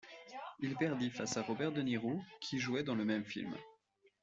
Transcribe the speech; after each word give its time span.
Il 0.61 0.75
perdit 0.77 1.11
face 1.11 1.37
à 1.37 1.43
Robert 1.43 1.71
De 1.71 1.83
Niro, 1.83 2.19
qui 2.39 2.57
jouait 2.57 2.81
dans 2.81 2.95
le 2.95 3.05
même 3.05 3.23
film. 3.23 3.55